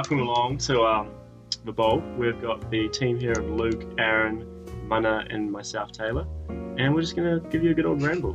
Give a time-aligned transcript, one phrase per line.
[0.00, 1.10] welcome along to um,
[1.66, 2.02] the Bulb.
[2.16, 4.46] We've got the team here of Luke, Aaron,
[4.88, 8.34] Munna, and myself, Taylor, and we're just gonna give you a good old ramble.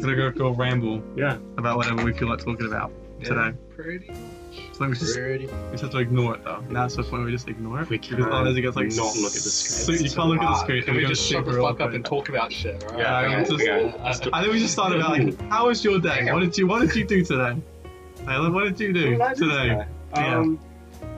[0.00, 1.36] Gonna go for a ramble Yeah.
[1.58, 3.52] about whatever we feel like talking about today.
[3.76, 4.10] Pretty.
[4.72, 5.44] So we just Pretty.
[5.48, 6.60] we just have to ignore it though.
[6.70, 7.90] Now it's the point where we just ignore it.
[7.90, 10.02] We Because can't otherwise it gets like not look at the so- screen.
[10.02, 10.80] You can't look at the screen.
[10.82, 12.82] Can and we we're just gonna shut the sit fuck up and talk about shit,
[12.84, 12.98] alright?
[13.00, 13.94] Yeah, okay, Alright, just- okay.
[14.02, 16.32] Let's do- I think we just started about like, how was your day?
[16.32, 17.54] What did you What did you do today?
[18.24, 19.84] Taylor, what did you do What did do today?
[20.14, 20.36] Yeah.
[20.38, 20.58] Um,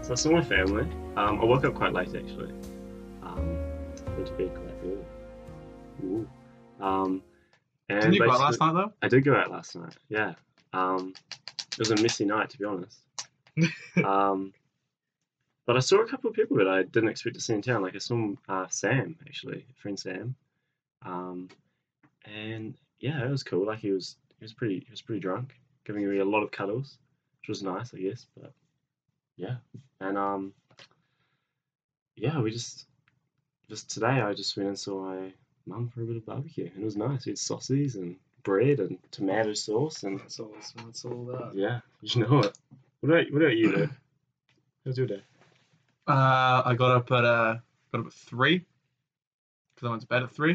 [0.09, 0.85] so I saw my family.
[1.17, 2.51] Um, I woke up quite late actually.
[3.23, 3.59] Um,
[4.17, 5.05] went to bed quite early.
[6.05, 6.29] Ooh.
[6.81, 7.23] Um,
[7.91, 8.93] and Didn't you go out last night though?
[9.03, 9.95] I did go out last night.
[10.09, 10.33] Yeah.
[10.73, 11.13] Um,
[11.73, 13.01] it was a messy night to be honest.
[14.05, 14.55] um,
[15.67, 17.83] but I saw a couple of people that I didn't expect to see in town.
[17.83, 20.35] Like I saw uh, Sam actually, friend Sam.
[21.05, 21.51] Um,
[22.25, 23.67] and yeah, it was cool.
[23.67, 25.55] Like he was, he was pretty, he was pretty drunk,
[25.85, 26.97] giving me a lot of cuddles,
[27.43, 28.25] which was nice, I guess.
[28.41, 28.55] But
[29.39, 29.57] yeah,
[30.01, 30.53] and um,
[32.17, 32.87] yeah, we just,
[33.71, 35.33] just today I just went and saw my
[35.67, 37.25] mum for a bit of barbecue, and it was nice.
[37.25, 40.53] We had sausages and bread and tomato sauce, and That's all,
[40.85, 41.53] that's all that.
[41.55, 42.59] yeah, you know it.
[43.01, 43.89] What about what about you, Lou?
[44.85, 45.23] How's your day?
[46.07, 47.57] Uh, I got up at uh
[47.93, 48.65] got up at three
[49.75, 50.55] because I went to bed at three.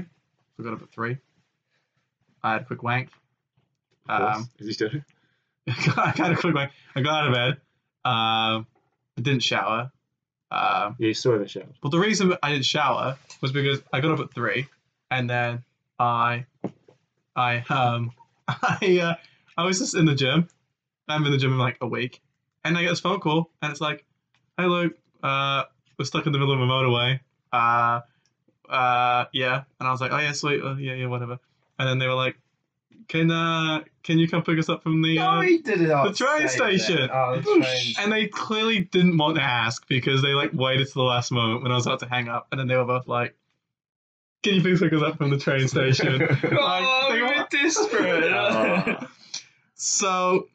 [0.57, 1.17] So I got up at three.
[2.43, 3.09] I had a quick wank.
[4.09, 4.89] Um, Is he still?
[5.67, 6.71] I had a quick wank.
[6.95, 7.61] I got out of bed.
[8.11, 8.67] Um,
[9.17, 9.91] I didn't shower.
[10.51, 11.73] Um, Yeah, you still haven't showered.
[11.81, 14.67] But the reason I didn't shower was because I got up at three,
[15.09, 15.63] and then
[15.99, 16.45] I,
[17.35, 18.11] I um,
[18.47, 19.15] I uh,
[19.57, 20.47] I was just in the gym.
[21.07, 22.21] I'm in the gym in like a week,
[22.63, 24.05] and I get this phone call, and it's like,
[24.57, 25.63] "Hey Luke, uh,
[25.97, 27.19] we're stuck in the middle of a motorway.
[27.51, 28.01] Uh,
[28.69, 31.39] uh, yeah." And I was like, "Oh yeah, sweet, uh, yeah, yeah, whatever."
[31.79, 32.37] And then they were like,
[33.07, 35.87] "Can uh, can you come pick us up from the?" No, uh, he did it
[35.87, 37.09] the train station.
[37.11, 37.93] Oh, the train.
[37.99, 41.63] and they clearly didn't want to ask because they like waited to the last moment
[41.63, 43.35] when I was about to hang up, and then they were both like,
[44.43, 49.09] "Can you please pick us up from the train station?" Oh, they we were- desperate.
[49.75, 50.47] So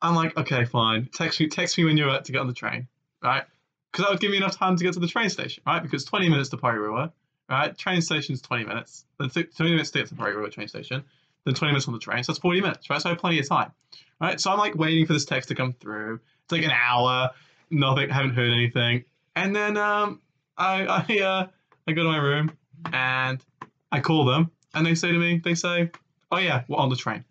[0.00, 1.08] I'm like, "Okay, fine.
[1.12, 2.88] Text me, text me when you're about to get on the train,
[3.22, 3.44] right?"
[3.90, 5.82] Because that would give me enough time to get to the train station, right?
[5.82, 7.12] Because 20 minutes to Porirua,
[7.50, 7.76] right?
[7.76, 9.04] Train station's 20 minutes.
[9.20, 11.04] Th- 20 minutes to get to Porirua train station.
[11.44, 13.00] Then 20 minutes on the train, so that's 40 minutes, right?
[13.02, 13.72] So I have plenty of time,
[14.20, 14.40] right?
[14.40, 16.20] So I'm like waiting for this text to come through.
[16.44, 17.30] It's like an hour,
[17.70, 19.04] nothing, haven't heard anything.
[19.34, 20.20] And then um,
[20.56, 21.46] I I uh,
[21.86, 22.52] I go to my room
[22.92, 23.42] and
[23.90, 25.90] I call them, and they say to me, they say,
[26.30, 27.24] "Oh yeah, we're on the train."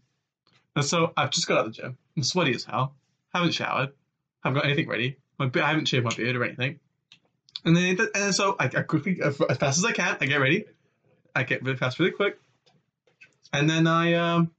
[0.75, 1.97] And so I've just got out of the gym.
[2.15, 2.95] I'm sweaty as hell.
[3.33, 3.91] Haven't showered.
[4.43, 5.17] Haven't got anything ready.
[5.37, 6.79] My I haven't shaved my beard or anything.
[7.63, 10.65] And then and so I, I quickly, as fast as I can, I get ready.
[11.35, 12.39] I get really fast, really quick.
[13.53, 14.51] And then I um,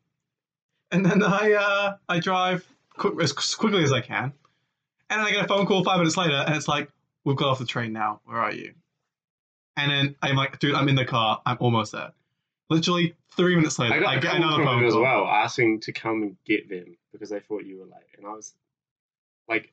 [0.90, 4.32] and then I uh, I drive quick, as quickly as I can.
[5.10, 6.90] And then I get a phone call five minutes later, and it's like,
[7.24, 8.20] "We've got off the train now.
[8.24, 8.74] Where are you?"
[9.76, 11.40] And then I'm like, "Dude, I'm in the car.
[11.46, 12.12] I'm almost there."
[12.70, 15.02] Literally three minutes later, I I, got a get another phone them as call.
[15.02, 18.30] well, asking to come and get them because they thought you were late, and I
[18.30, 18.54] was
[19.48, 19.72] like,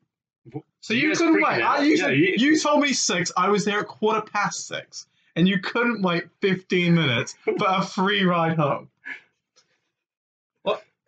[0.82, 1.62] So you, guys couldn't wait.
[1.62, 3.32] I, you, Yeah, said- you- you told me six.
[3.38, 7.82] I was there at quarter past six, and you couldn't wait 15 minutes for a
[7.82, 8.90] free ride home.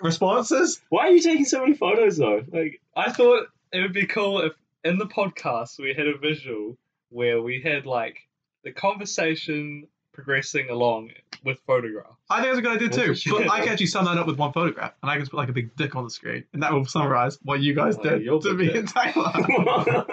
[0.01, 0.81] Responses?
[0.89, 2.43] Why are you taking so many photos though?
[2.51, 4.53] Like, I thought it would be cool if
[4.83, 6.77] in the podcast we had a visual
[7.09, 8.17] where we had like
[8.63, 11.09] the conversation progressing along
[11.43, 12.15] with photographs.
[12.29, 13.31] I think that's a good idea too.
[13.31, 15.49] But I can actually sum that up with one photograph, and I can put like
[15.49, 18.41] a big dick on the screen, and that will summarize what you guys Oh, did
[18.43, 18.75] to me dick.
[18.75, 20.05] and Taylor.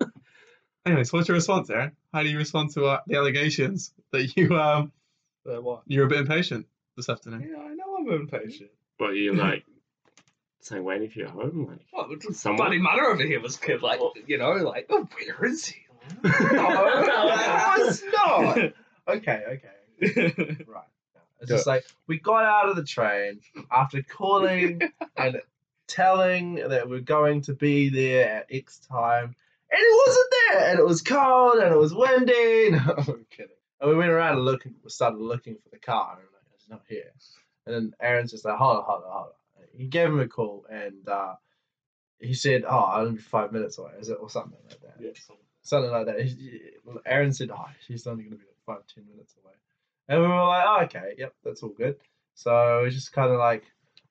[0.86, 1.92] Anyways, what's your response, Aaron?
[2.12, 4.92] How do you respond to uh, the allegations that you um
[5.44, 5.82] So what?
[5.86, 7.48] you were a bit impatient this afternoon?
[7.50, 8.70] Yeah, I know I'm impatient.
[8.98, 9.64] but you're like
[10.60, 11.80] saying waiting for your home, like.
[11.90, 12.08] What?
[12.20, 15.08] the Someone- Bloody mother over here was kid like you know like oh
[15.38, 15.80] where is he?
[16.24, 16.30] No,
[17.78, 18.58] it's not.
[19.08, 19.60] Okay,
[20.00, 20.64] okay.
[20.66, 20.82] Right.
[21.40, 23.38] It's just like we got out of the train
[23.70, 24.80] after calling
[25.16, 25.40] and
[25.86, 29.36] telling that we're going to be there at X time,
[29.70, 32.70] and it wasn't there, and it was cold and it was windy.
[32.72, 33.54] No, I'm kidding.
[33.80, 36.50] And we went around and looking, we started looking for the car, and we're like,
[36.56, 37.12] it's not here.
[37.66, 39.32] And then Aaron's just like, hold on, hold on, hold on.
[39.76, 41.34] He gave him a call, and uh,
[42.20, 44.86] he said, oh, I'll be five minutes away, is it, or something like that
[45.66, 46.20] something like that.
[46.22, 46.70] He-
[47.04, 49.54] Aaron said, "Oh, she's only going to be like five, ten minutes away,"
[50.08, 51.96] and we were like, "Oh, okay, yep, that's all good."
[52.34, 53.64] So we just kind of like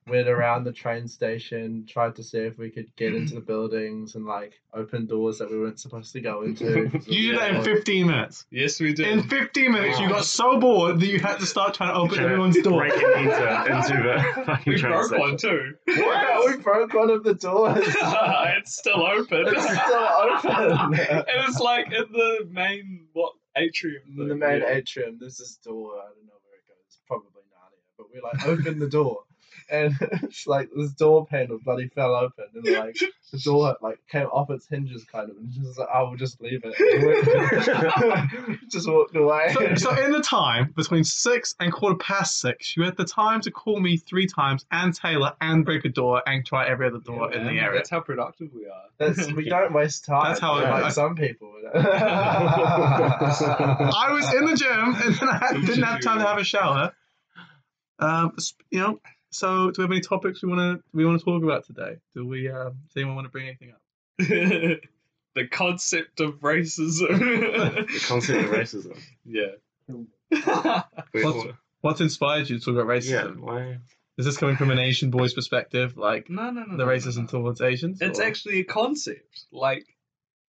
[0.06, 4.14] went around the train station, tried to see if we could get into the buildings
[4.14, 6.90] and like open doors that we weren't supposed to go into.
[7.06, 8.46] You did that in 15 minutes.
[8.50, 9.08] yes, we did.
[9.08, 12.16] In 15 minutes, you got so bored that you had to start trying to open
[12.16, 12.80] Trying to everyone's door.
[12.80, 15.20] Breaking into, into the fucking we train broke station.
[15.20, 15.74] one too.
[15.88, 17.78] Yeah, we broke one of the doors.
[17.86, 19.44] it's still open.
[19.46, 20.98] It's still open.
[20.98, 24.02] and it's like in the main what atrium.
[24.18, 24.68] In the main yeah.
[24.68, 25.94] atrium, there's this door.
[25.98, 26.98] I don't know where it goes.
[27.06, 27.80] Probably Narnia.
[27.96, 29.20] But we like opened the door,
[29.68, 32.96] and it's like this door panel bloody fell open, and like
[33.32, 36.40] the door like came off its hinges, kind of, and just like, I will just
[36.40, 36.74] leave it.
[38.70, 39.52] Just walked away.
[39.54, 43.40] So, so in the time between six and quarter past six, you had the time
[43.42, 46.98] to call me three times and Taylor and break a door and try every other
[46.98, 47.78] door Yeah, in the area.
[47.78, 48.82] That's how productive we are.
[48.98, 50.28] That's, we don't waste time.
[50.28, 51.52] That's how like I- some people.
[53.96, 56.92] I was in the gym and then I didn't have time to have a shower.
[57.98, 58.36] Um,
[58.70, 59.00] you know.
[59.30, 61.96] So, do we have any topics we want to we want to talk about today?
[62.14, 62.48] Do we?
[62.48, 63.80] Um, does anyone want to bring anything up?
[65.34, 67.18] the concept of racism.
[67.86, 68.98] The concept of racism.
[69.24, 69.52] yeah.
[71.12, 73.10] What's- What's inspired you to talk about racism?
[73.10, 73.40] yeah, racism?
[73.40, 73.78] why?
[74.18, 76.72] Is this coming from an Asian boy's perspective, like no, no, no.
[76.72, 77.26] the no, no, racism no.
[77.26, 78.00] towards Asians?
[78.00, 79.44] It's or- actually a concept.
[79.52, 79.84] Like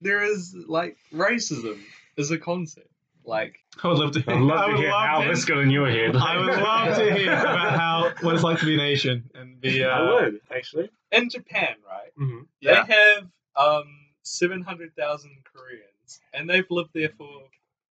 [0.01, 1.79] there is like racism
[2.15, 2.87] is a concept.
[3.27, 4.23] Like I would love to.
[4.25, 6.15] I'd love I to hear love how to- this got in your head.
[6.15, 9.59] I would love to hear about how what it's like to be an Asian and
[9.59, 9.83] be.
[9.83, 10.89] Uh, I would, actually.
[11.11, 12.11] in Japan, right?
[12.19, 12.43] Mm-hmm.
[12.61, 12.85] Yeah.
[12.85, 13.87] They have um
[14.23, 17.27] seven hundred thousand Koreans, and they've lived there for,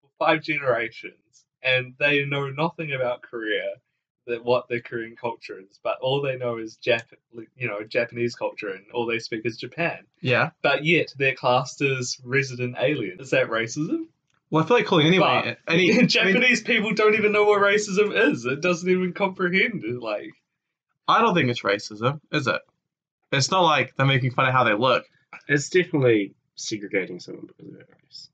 [0.02, 3.74] for five generations, and they know nothing about Korea,
[4.28, 7.04] that what their Korean culture is, but all they know is Jap,
[7.58, 10.06] you know, Japanese culture, and all they speak is Japan.
[10.22, 10.52] Yeah.
[10.62, 13.20] But yet they're classed as resident aliens.
[13.22, 14.06] Is that racism?
[14.54, 15.58] Well, I feel like calling anyway.
[15.68, 18.46] Any I mean, Japanese people don't even know what racism is.
[18.46, 20.00] It doesn't even comprehend it.
[20.00, 20.30] Like,
[21.08, 22.62] I don't think it's racism, is it?
[23.32, 25.06] It's not like they're making fun of how they look.
[25.48, 28.30] It's definitely segregating someone because of their race,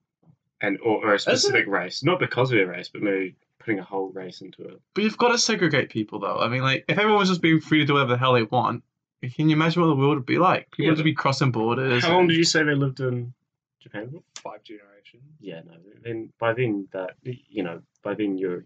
[0.60, 3.84] and or, or a specific race, not because of their race, but maybe putting a
[3.84, 4.82] whole race into it.
[4.96, 6.40] But you've got to segregate people, though.
[6.40, 8.44] I mean, like, if everyone was just being free to do whatever the hell they
[8.44, 8.84] want,
[9.22, 10.70] can you imagine what the world would be like?
[10.72, 12.04] People Yeah, would just be crossing borders.
[12.04, 13.34] How long and- did you say they lived in
[13.80, 14.22] Japan?
[14.40, 14.52] For?
[14.54, 15.24] five generations.
[15.40, 15.74] Yeah, no.
[16.04, 18.66] Then by then that you know by then you're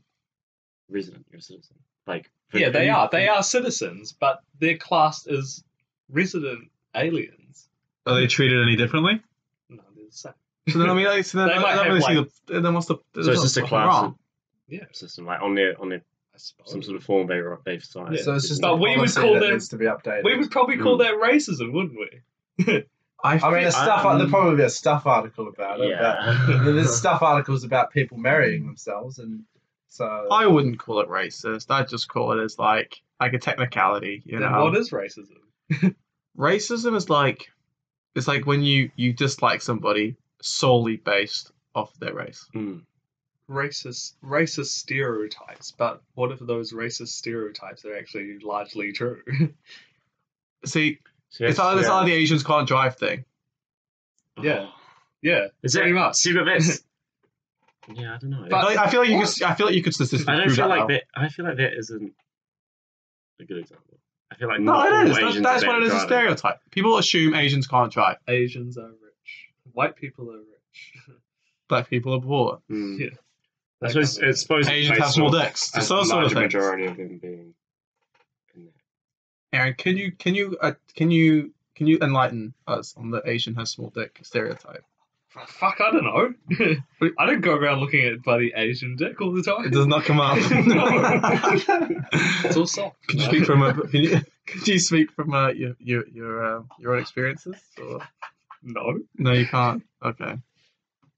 [0.90, 1.78] resident, you're a citizen.
[2.08, 3.10] Like for- Yeah, they are.
[3.12, 5.64] They are citizens, but they're classed as
[6.10, 7.68] resident aliens.
[8.06, 9.22] Are they treated any differently?
[9.70, 10.34] No, they're the same.
[10.70, 12.62] So then, I mean, like, so then, They I might don't have, really see the.
[12.62, 12.96] Then what's the?
[13.16, 14.16] So it's just a class Wrong.
[14.68, 16.02] Yeah, system, like on their on their
[16.36, 18.16] some sort of form they they've signed.
[18.16, 18.24] Yeah.
[18.24, 20.24] so it's just But we would call that them- needs to be updated.
[20.24, 21.00] We would probably call Mm.
[21.00, 22.84] that racism, wouldn't we?
[23.24, 24.06] I, I mean, feel- a stuff.
[24.06, 25.90] Um, there'd probably be a stuff article about it.
[25.90, 26.44] Yeah.
[26.46, 29.44] But there's stuff articles about people marrying themselves, and
[29.88, 31.72] so I wouldn't call it racist.
[31.72, 34.22] I'd just call it as like like a technicality.
[34.26, 35.38] You then know, what is racism?
[36.38, 37.50] racism is like
[38.16, 42.46] it's like when you you dislike somebody solely based off their race.
[42.54, 42.82] Mm.
[43.50, 45.72] Racist, racist stereotypes.
[45.72, 49.22] But what if those racist stereotypes are actually largely true?
[50.66, 51.00] See,
[51.34, 51.94] So it's that's- like, it's yeah.
[51.96, 53.26] like the Asians can't drive thing.
[54.42, 54.68] Yeah.
[55.22, 56.16] yeah, Is pretty that much.
[56.16, 56.84] See, but that's
[57.94, 58.46] yeah, I don't know.
[58.50, 60.46] But- Like, I feel like you could I feel like you could statistically I don't
[60.46, 60.78] prove feel that.
[60.80, 60.94] like though.
[60.94, 61.04] that.
[61.16, 62.14] I feel like that isn't
[63.42, 64.00] a good example.
[64.32, 65.16] I feel like No, not all it is.
[65.18, 65.94] That's, Asians that's are what it is.
[65.94, 66.60] A stereotype.
[66.72, 68.18] People assume Asians can't drive.
[68.28, 69.50] Asians are rich.
[69.74, 70.94] White people are rich.
[71.70, 72.60] Black people are poor.
[72.72, 73.00] Mm.
[73.00, 73.08] Yeah.
[73.84, 75.76] I suppose it's supposed to Asians have small sort of- dicks.
[75.76, 76.54] a It's those sort of larger things.
[76.54, 77.54] majority of them being in there.
[79.54, 83.56] Aaron, can you can you uh, can you can you enlighten us on the Asian
[83.56, 84.84] has small dick stereotype?
[85.48, 86.34] Fuck, I don't know.
[87.18, 89.66] I don't go around looking at bloody Asian dick all the time.
[89.66, 90.38] It does not come up.
[92.46, 92.98] It's all soft.
[93.08, 94.10] Can you speak from a, can you,
[94.46, 97.56] can you speak from uh, your your your uh, your own experiences?
[97.82, 98.02] Or?
[98.62, 99.00] No.
[99.18, 99.84] No, you can't.
[100.04, 100.38] Okay.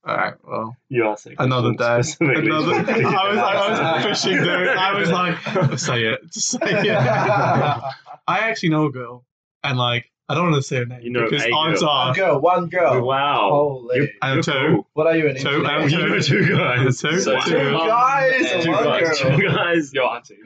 [0.05, 0.33] All right.
[0.47, 2.01] Well, You are saying another day.
[2.19, 2.73] Another.
[2.73, 4.67] I was I was fishing, dude.
[4.69, 7.83] I was like, say it, just say it.
[8.27, 9.25] I actually know a girl,
[9.63, 11.89] and like, I don't want to say her name You know because a odds girl.
[11.89, 13.05] are one girl, one girl.
[13.07, 13.49] Wow.
[13.51, 13.95] Holy.
[13.97, 14.51] You're- I know you're two.
[14.51, 14.87] cool.
[14.93, 15.69] What are you an Two, engineer?
[15.69, 16.99] I know You know two guys.
[17.01, 17.51] Two, So two.
[17.51, 19.21] two guys, and Two one guys.
[19.21, 19.37] girl.
[19.37, 19.93] Two guys.
[19.93, 20.37] Your auntie.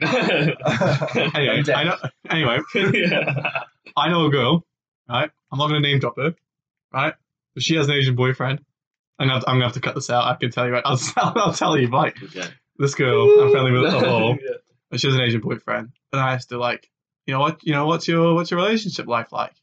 [1.34, 1.96] Anyway, I know.
[2.28, 2.58] Anyway,
[2.94, 3.62] yeah.
[3.96, 4.64] I know a girl,
[5.08, 5.30] right?
[5.50, 6.34] I'm not gonna name drop her,
[6.92, 7.14] right?
[7.54, 8.60] But she has an Asian boyfriend.
[9.18, 10.24] I'm gonna have to, I'm gonna have to cut this out.
[10.24, 10.82] I can tell you right.
[10.86, 11.88] I'll, I'll tell you.
[11.88, 12.44] Like Okay.
[12.78, 14.36] this girl, I'm friendly with a whole.
[14.40, 14.56] Yeah.
[14.90, 15.90] and she has an Asian boyfriend.
[16.12, 16.88] And I asked her like,
[17.30, 19.54] you know what, you know what's your what's your relationship life like?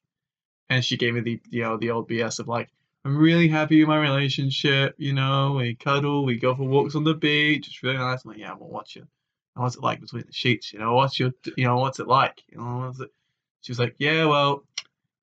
[0.70, 2.70] And she gave me the you know the old BS of like,
[3.04, 4.96] I'm really happy with my relationship.
[4.98, 7.68] You know, we cuddle, we go for walks on the beach.
[7.68, 8.24] It's really nice.
[8.24, 9.06] I'm like, yeah, well, what's your,
[9.56, 10.72] what's it like between the sheets?
[10.72, 12.42] You know, what's your, you know, what's it like?
[12.50, 13.12] You know, what's it?
[13.62, 14.64] She was like, "Yeah, well,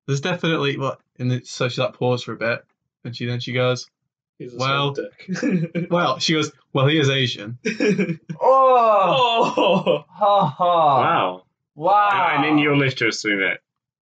[0.05, 2.63] there's definitely what." And then, so she like paused for a bit,
[3.03, 3.89] and she then she goes,
[4.37, 5.87] He's a Well- dick.
[5.89, 7.57] "Well," she goes, "Well, he is Asian."
[8.39, 10.99] Oh, oh, ha ha!
[11.01, 11.44] Wow.
[11.75, 12.33] Wow!
[12.35, 13.59] And then you're left to assume that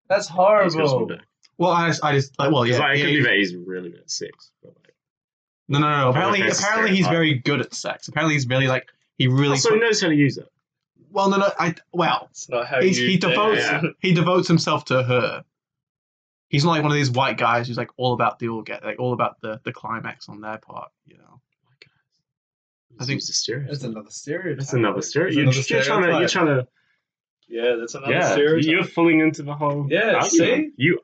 [0.07, 1.17] That's he's got a small horrible.
[1.57, 3.55] Well, I just, I just like, well, yeah, like, it yeah, could be that he's
[3.55, 4.51] really good at sex.
[4.61, 4.95] But like,
[5.67, 6.09] no, no, no.
[6.09, 8.07] Apparently, that's apparently he's very good at sex.
[8.07, 8.87] Apparently, he's really like
[9.17, 9.49] he really.
[9.51, 10.47] also, he knows how to use it.
[11.11, 11.51] well, no, no.
[11.59, 13.81] I well, it's not how he's, he devotes Yeah.
[13.99, 15.43] he devotes himself to her.
[16.49, 18.83] He's not like one of these white guys who's like all about the all get
[18.83, 20.91] like all about the the climax on their part.
[21.05, 21.23] You know.
[22.99, 23.71] Oh I think- it's a stereotype.
[23.71, 24.59] That's another stereotype.
[24.59, 25.35] That's another That's stereotype.
[25.35, 26.19] You're, another you're trying to.
[26.19, 26.67] You're trying to.
[27.47, 28.71] Yeah, that's another Yeah, stereotype.
[28.71, 29.87] you're falling into the whole.
[29.89, 30.29] Yeah, argument.
[30.31, 30.71] see?
[30.77, 30.99] you.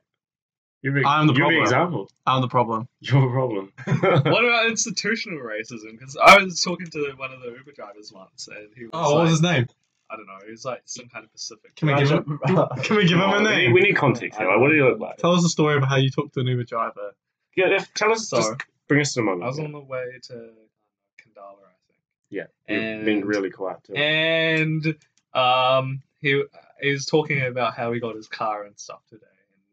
[0.81, 1.55] You're the, I'm the you're problem.
[1.57, 2.09] the example.
[2.25, 2.87] I'm the problem.
[3.01, 3.73] You're the problem.
[4.31, 5.91] what about institutional racism?
[5.99, 9.15] Because I was talking to one of the Uber drivers once, and he was Oh,
[9.15, 9.67] what was his name?
[10.09, 11.75] I don't know, he was like some kind of Pacific.
[11.75, 12.39] Can we give him?
[12.83, 13.73] Can we give him a Oh, we need- name?
[13.73, 14.47] We need context here.
[14.47, 15.17] Like, what do you look like?
[15.17, 17.11] Tell us a story about how you talked to an Uber driver.
[17.57, 18.29] Yeah, if- tell us.
[18.29, 18.53] So- just
[18.87, 19.43] bring us to the moment.
[19.43, 21.99] I was on the way to Khandallah, I think.
[22.29, 23.93] Yeah, you've and been really quiet too.
[23.95, 24.95] and
[25.33, 26.43] um, he
[26.81, 29.25] he was talking about how he got his car and stuff today,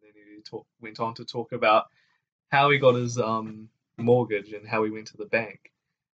[0.02, 1.86] and then he talk, went on to talk about
[2.48, 5.72] how he got his um mortgage and how he went to the bank,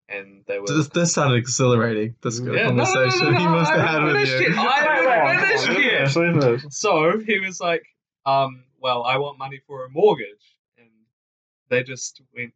[0.09, 0.67] and they were.
[0.67, 2.15] This, this sounded exhilarating.
[2.23, 4.47] This good Yeah, no, no, no, no, he no, must have had with you.
[4.47, 4.53] it.
[4.53, 6.09] I Come on, come finished on, it.
[6.09, 6.73] finish, finish.
[6.75, 7.83] So he was like,
[8.27, 10.57] um, well, I want money for a mortgage.
[10.79, 10.89] And
[11.69, 12.53] they just went,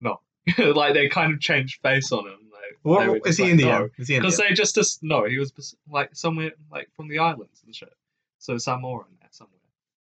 [0.00, 0.20] no.
[0.58, 2.49] like they kind of changed face on him.
[2.70, 3.68] Like, What, they what- is he like, Indian?
[3.68, 3.88] No.
[3.98, 4.22] Is he Indian?
[4.22, 7.92] Because they just, just, no, he was like somewhere, like from the islands and shit.
[8.38, 9.56] So Samoa and that somewhere.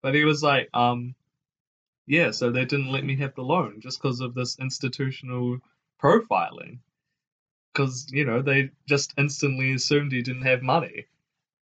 [0.02, 1.14] But he was like, um,
[2.06, 5.58] yeah, so they didn't let me have the loan just because of this institutional
[6.02, 6.78] profiling.
[7.73, 11.06] Because, you know, they just instantly assumed he didn't have money.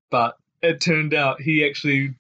[0.09, 2.15] But it turned out he actually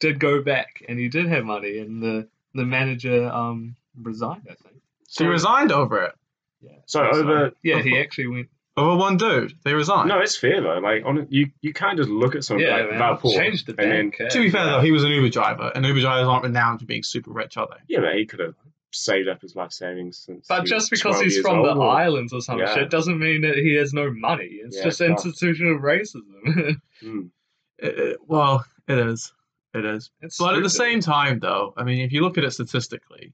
[0.00, 4.54] did go back and he did have money, and the, the manager um, resigned, I
[4.54, 4.82] think.
[5.08, 6.14] So he resigned over it.
[6.62, 6.70] Yeah.
[6.86, 7.52] So over.
[7.62, 8.48] Yeah, he actually went.
[8.74, 9.52] Over one dude.
[9.64, 10.08] They resigned.
[10.08, 10.78] No, it's fair though.
[10.78, 12.98] Like, on you, you can't just look at someone Yeah, like man.
[13.00, 13.32] that poor.
[13.36, 16.00] Changed the and then- to be fair though, he was an Uber driver, and Uber
[16.00, 17.76] drivers aren't renowned for being super rich, are they?
[17.88, 18.54] Yeah, but he could have
[18.90, 20.46] saved up his life savings since.
[20.48, 22.72] But just because he's years from the or- islands or some Yeah.
[22.74, 24.44] shit doesn't mean that he has no money.
[24.64, 25.26] It's Yeah, just it's tough.
[25.26, 26.76] institutional racism.
[27.02, 27.30] Mm.
[27.78, 29.32] It- it- well, it is.
[29.74, 30.10] It is.
[30.22, 33.32] It's But at the same time, though, I mean, if you look at it statistically,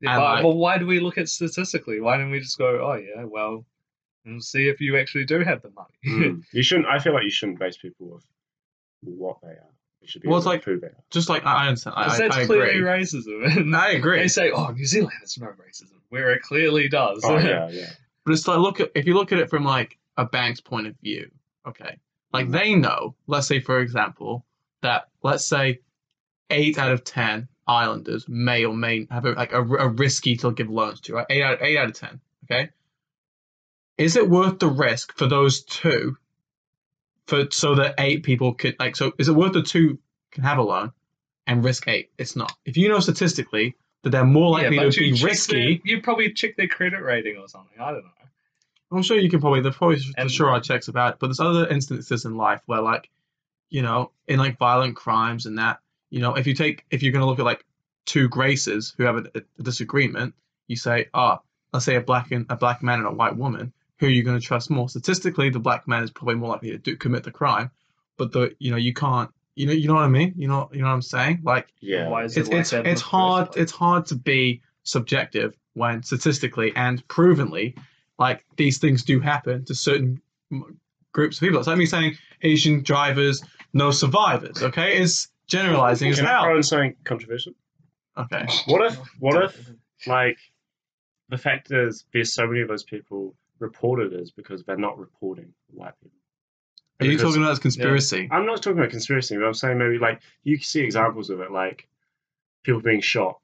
[0.00, 2.00] Yeah, but, like- but why do we look at statistically?
[2.00, 3.64] Why don't we just go, oh yeah, well,
[4.24, 5.94] and see if you actually do have the money?
[6.06, 6.42] Mm.
[6.52, 6.88] You shouldn't.
[6.88, 8.24] I feel like you shouldn't base people off
[9.02, 9.74] what they are.
[10.00, 11.04] You should be Well, it's like- prove they are.
[11.10, 12.82] just like I I understand, I, Because I, that's I clearly agree.
[12.82, 13.56] racism.
[13.58, 14.18] And I agree.
[14.18, 17.20] They say, oh, New Zealand has no racism, where it clearly does.
[17.24, 17.90] Oh yeah, yeah.
[18.24, 20.86] But it's like look at if you look at it from like a bank's point
[20.86, 21.30] of view,
[21.66, 21.98] okay.
[22.32, 22.52] Like Mhm.
[22.52, 24.44] they know, let's say for example,
[24.82, 25.80] that let's say
[26.50, 30.52] eight out of ten islanders may or may have a, like a, a risky to
[30.52, 31.26] give loans to, right?
[31.30, 32.70] Eight out eight out of ten, okay.
[33.98, 36.16] Is it worth the risk for those two,
[37.26, 39.12] for so that eight people could like so?
[39.18, 39.98] Is it worth the two
[40.32, 40.92] can have a loan,
[41.46, 42.10] and risk eight?
[42.18, 42.52] It's not.
[42.64, 45.76] If you know statistically that they're more likely but to be risky.
[45.84, 47.78] Their, you probably check their credit rating or something.
[47.78, 48.10] I don't know.
[48.92, 51.26] I'm sure you can probably there's probably for And- sure are checks about it, but
[51.28, 53.08] there's other instances in life where like,
[53.68, 57.12] you know, in like violent crimes and that, you know, if you take if you're
[57.12, 57.64] gonna look at like
[58.06, 60.34] two graces who have a, a disagreement,
[60.68, 61.40] you say, ah,
[61.72, 64.22] let's say a black and a black man and a white woman, who are you
[64.22, 64.88] gonna trust more?
[64.88, 67.70] Statistically, the black man is probably more likely to do, commit the crime,
[68.16, 70.34] but the you know you can't you know you know what I mean?
[70.36, 71.40] You know you know what I'm saying?
[71.44, 72.08] Like Yeah.
[72.08, 73.62] Why is it it's it's it's hard place?
[73.62, 77.76] it's hard to be subjective when statistically and provenly
[78.18, 80.20] like these things do happen to certain
[81.12, 81.58] groups of people.
[81.58, 84.62] It's like me saying Asian drivers, no survivors.
[84.62, 86.56] Okay, it's generalizing as Can I throw hell.
[86.56, 87.52] in something controversial?
[88.16, 88.96] Okay, What if?
[89.18, 89.70] What if?
[90.06, 90.38] Like,
[91.28, 95.52] the fact is, there's so many of those people reported as because they're not reporting
[95.68, 96.16] white people.
[97.00, 98.26] are you talking about conspiracy?
[98.30, 101.40] I'm not talking about conspiracy, but I'm saying maybe like you can see examples of
[101.40, 101.86] it, like
[102.62, 103.40] people being shot,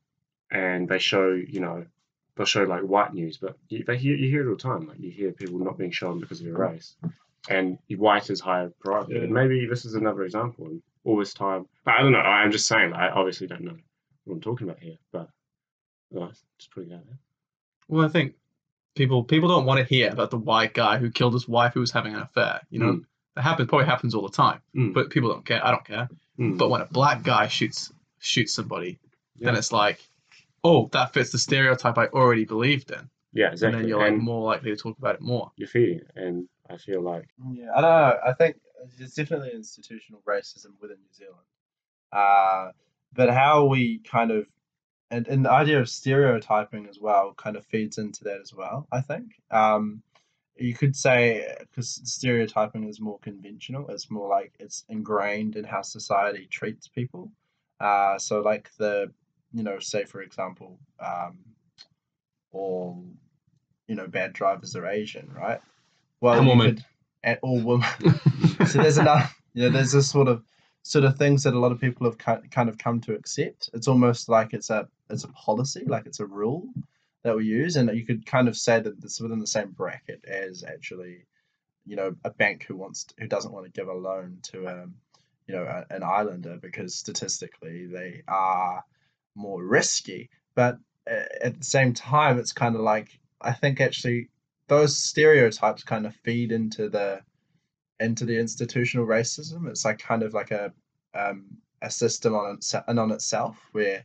[0.50, 1.84] and they show, you know,
[2.36, 4.88] they'll show like white news, but you, they hear you hear it all the time.
[4.88, 6.96] Like you hear people not being shown because of their race,
[7.50, 9.14] and white is higher priority.
[9.14, 9.24] Yeah.
[9.24, 10.70] And maybe this is another example.
[11.06, 12.18] And all this time, but I don't know.
[12.18, 12.92] I'm just saying.
[12.92, 13.76] I obviously don't know
[14.24, 15.28] what I'm talking about here, but
[16.10, 17.18] well, just putting it out there.
[17.88, 18.34] Well, I think
[18.94, 21.80] people people don't want to hear about the white guy who killed his wife who
[21.80, 22.60] was having an affair.
[22.70, 23.04] You know, Mm.
[23.36, 24.92] that happens probably happens all the time, Mm.
[24.94, 25.64] but people don't care.
[25.64, 26.08] I don't care.
[26.38, 26.58] Mm.
[26.58, 28.98] But when a black guy shoots shoots somebody,
[29.36, 30.00] then it's like,
[30.64, 33.66] oh, that fits the stereotype I already believed in, yeah, exactly.
[33.74, 35.52] and then you're like and more likely to talk about it more.
[35.56, 38.18] you're feeding it, and I feel like Yeah, I don't know.
[38.26, 38.56] I think
[38.98, 41.46] there's definitely institutional racism within New Zealand.
[42.12, 42.70] Uh,
[43.12, 44.46] but how we kind of
[45.10, 48.88] and, and the idea of stereotyping as well kind of feeds into that as well.
[48.90, 50.02] I think um,
[50.56, 53.88] you could say because stereotyping is more conventional.
[53.88, 57.30] It's more like it's ingrained in how society treats people.
[57.78, 59.12] Uh, so like the
[59.52, 61.38] you know say for example, um,
[62.52, 63.04] all
[63.86, 65.60] you know bad drivers are Asian, right?
[66.20, 66.84] Well, And could-
[67.22, 67.86] and all women.
[68.76, 69.34] so there's enough.
[69.54, 70.42] You know, there's this sort of
[70.82, 73.70] sort of things that a lot of people have ki- kind of come to accept.
[73.72, 76.68] It's almost like it's a it's a policy, like it's a rule
[77.22, 80.24] that we use, and you could kind of say that it's within the same bracket
[80.26, 81.24] as actually,
[81.86, 84.68] you know, a bank who wants to, who doesn't want to give a loan to
[84.68, 84.94] um,
[85.46, 88.84] you know, a, an islander because statistically they are
[89.34, 90.28] more risky.
[90.54, 94.28] But at the same time, it's kind of like I think actually
[94.68, 97.20] those stereotypes kind of feed into the
[98.00, 99.68] into the institutional racism.
[99.68, 100.72] It's like kind of like a
[101.14, 101.46] um,
[101.82, 104.04] a system on and on itself where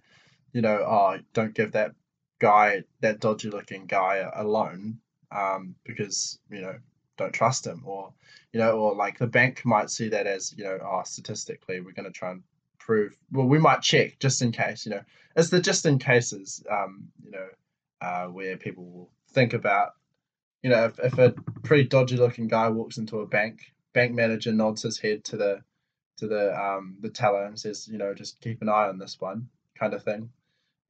[0.54, 1.94] you know oh don't give that
[2.40, 4.98] guy that dodgy looking guy a, a loan
[5.32, 6.76] um, because you know
[7.18, 8.12] don't trust him or
[8.52, 11.92] you know or like the bank might see that as you know oh statistically we're
[11.92, 12.44] going to try and
[12.80, 15.02] prove well we might check just in case you know
[15.36, 17.48] it's the just in cases um, you know
[18.02, 19.92] uh, where people will think about
[20.64, 21.34] you know if, if a
[21.64, 23.62] pretty dodgy looking guy walks into a bank
[23.94, 25.62] bank manager nods his head to the
[26.18, 29.20] to the um the teller and says you know just keep an eye on this
[29.20, 30.30] one kind of thing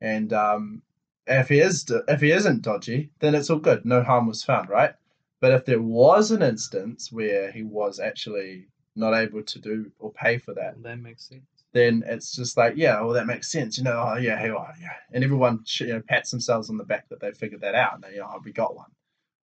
[0.02, 0.82] and um
[1.28, 4.70] if he is if he isn't dodgy then it's all good no harm was found
[4.70, 4.94] right
[5.40, 10.12] but if there was an instance where he was actually not able to do or
[10.12, 11.44] pay for that That makes sense.
[11.74, 13.78] then it's just like, yeah, well, that makes sense.
[13.78, 14.90] You know, oh, yeah, hey, oh, yeah.
[15.14, 18.04] And everyone you know, pats themselves on the back that they figured that out and
[18.04, 18.92] they, you know, oh, we got one.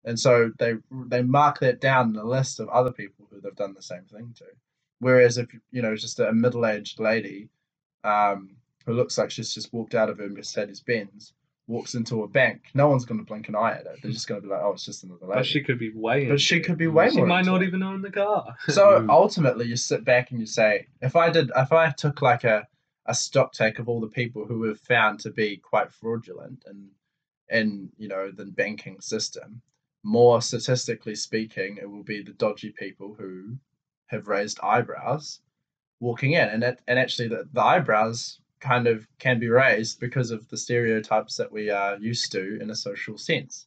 [0.08, 0.74] And so they
[1.12, 4.04] they mark that down in a list of other people who they've done the same
[4.14, 4.44] thing to.
[5.00, 7.48] Whereas if, you know, just a middle aged lady
[8.04, 11.32] um, who looks like she's just walked out of her Mercedes Benz
[11.66, 13.98] walks into a bank, no one's going to blink an eye at it.
[14.02, 15.40] They're just going to be like, oh, it's just another lady.
[15.40, 16.26] But she could be way.
[16.26, 17.66] But she could be way She more might not it.
[17.68, 18.56] even own the car.
[18.68, 19.10] So Mm.
[19.10, 22.66] ultimately, you sit back and you say, if I did, if I took like a,
[23.04, 26.88] a stock take of all the people who were found to be quite fraudulent in,
[27.50, 29.60] in you know the banking system,
[30.02, 33.56] more statistically speaking, it will be the dodgy people who
[34.06, 35.40] have raised eyebrows
[36.00, 40.30] walking in, and it, and actually the, the eyebrows kind of can be raised because
[40.30, 43.66] of the stereotypes that we are used to in a social sense.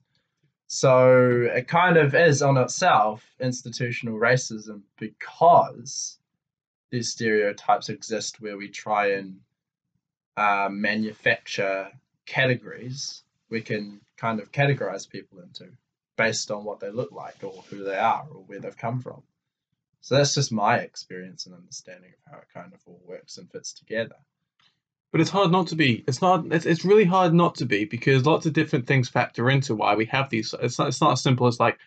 [0.68, 6.18] So it kind of is on itself institutional racism because
[6.92, 9.40] these stereotypes exist where we try and
[10.38, 11.92] uh, manufacture
[12.26, 15.68] categories we can kind of categorize people into
[16.28, 19.22] based on what they look like or who they are or where they've come from.
[20.02, 23.52] So that's just my experience and understanding of how it kind of all works and
[23.52, 24.16] fits together.
[25.12, 26.04] But it's hard not to be.
[26.08, 26.46] It's not.
[26.52, 29.96] It's, it's really hard not to be because lots of different things factor into why
[29.96, 30.56] we have these.
[30.62, 30.88] It's not.
[30.88, 31.78] It's not as simple as like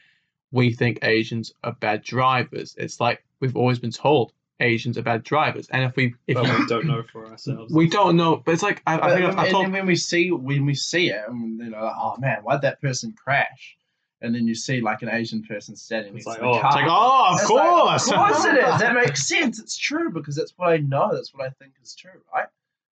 [0.52, 2.74] we think Asians are bad drivers.
[2.78, 6.46] It's like we've always been told Asians are bad drivers, and if we if but
[6.46, 7.72] you, we don't know for ourselves.
[7.72, 8.36] we don't know.
[8.36, 9.64] But it's like I, I But- think I've, I've and, told.
[9.64, 12.60] and when we see when we see it, and you know, like, oh man, why'd
[12.60, 13.78] that person crash?
[14.24, 16.60] And then you see like an Asian person standing It's next like, to the oh,
[16.60, 16.70] car.
[16.70, 18.08] It's like, oh, of It's like, course.
[18.08, 18.80] of course it is.
[18.80, 19.58] That makes sense.
[19.60, 21.10] It's true because that's what I know.
[21.14, 22.46] That's what I think is true, right?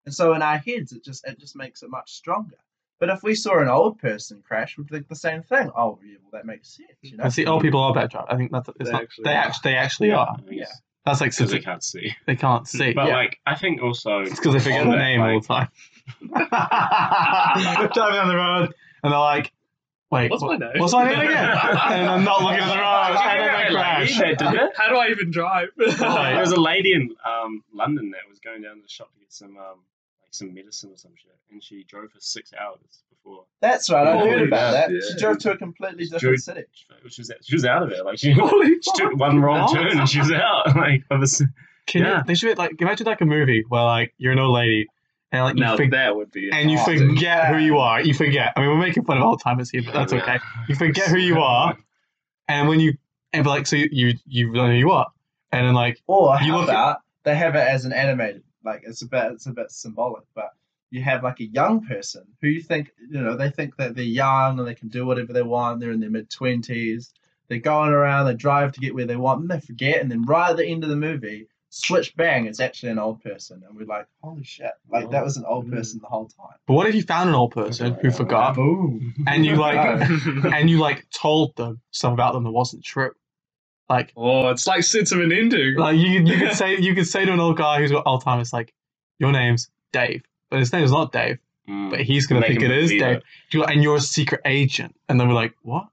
[0.05, 2.57] And so in our heads, it just it just makes it much stronger.
[3.01, 5.71] But if we saw an old person crash, we'd think the same thing.
[5.77, 6.89] Oh, yeah, well, that makes sense.
[7.03, 7.25] You know.
[7.25, 8.29] And see, old people are bad drivers.
[8.31, 9.03] I think that's it's They not.
[9.03, 9.37] actually they are.
[9.45, 10.37] actually they actually are.
[10.51, 10.65] Yeah.
[11.05, 12.15] That's like because they can't see.
[12.27, 12.93] they can't see.
[12.93, 13.15] But Yeah.
[13.17, 15.69] like, I think also It's because they forget the that, name all the time.
[17.93, 19.53] Driving on the road, and they're like,
[20.13, 20.81] "Wait, What's what- my name?
[20.81, 24.19] What's my name again?" and I'm not looking at the road, and then they crash.
[24.19, 24.71] Yeah, didn't it?
[24.77, 25.69] How do I even drive?
[25.77, 29.19] There was a lady in um, London that was going down to the shop to
[29.21, 29.79] get some um,
[30.23, 32.79] like some medicine or some shit, and she drove for six hours
[33.11, 33.45] before.
[33.61, 34.07] That's right.
[34.07, 34.91] I heard about that.
[34.91, 35.05] shit.
[35.05, 36.65] She drove to a completely She different drove- city.
[37.09, 38.05] She was she was out of it.
[38.05, 40.75] Like she, she took one wrong turn and she was out.
[40.77, 41.43] Like of a s-
[41.87, 42.19] Can Yeah.
[42.19, 42.25] you?
[42.27, 44.89] They should like imagine like a movie where like you're an old lady,
[45.33, 45.91] and like you Now forget.
[45.93, 48.01] that would be And you forget who you are.
[48.01, 48.53] You forget.
[48.57, 50.39] I mean, we're making fun of old timers here, but that's okay.
[50.69, 51.77] You forget who you are,
[52.49, 52.97] and when you
[53.33, 55.07] and like so you you, you know who you are,
[55.51, 58.43] and then like Or You how look at- about they have it as an animated,
[58.65, 60.51] like it's a bit, it's a bit symbolic, but
[60.91, 64.05] you have like a young person who you think, you know, they think that they're
[64.05, 65.81] young and they can do whatever they want.
[65.81, 67.15] They're in their mid twenties.
[67.49, 68.27] They're going around.
[68.27, 70.01] They drive to get where they want, and they forget.
[70.01, 73.23] And then right at the end of the movie, switch bang, it's actually an old
[73.23, 75.73] person, and we're like, holy shit, like that was an old Mm.
[75.73, 76.57] person the whole time.
[76.67, 79.15] But what if you found an old person who forgot, Boom.
[79.27, 80.51] and you like, Oh.
[80.55, 83.13] and you like told them stuff about them that wasn't true?
[83.89, 85.77] Like, oh, it's like Sense of an ending.
[85.77, 88.53] like you you could say you could say to an old guy who's got Alzheimer's,
[88.53, 88.73] like,
[89.19, 91.91] your name's Dave, but his name is not Dave, Mm.
[91.91, 93.17] but he's gonna Make think it is believe Dave.
[93.19, 93.23] it.
[93.51, 95.87] You're and you're a secret agent, and then we're like, what?